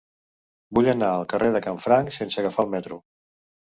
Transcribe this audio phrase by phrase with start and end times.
[0.77, 2.99] Vull anar al carrer de Canfranc sense agafar el metro.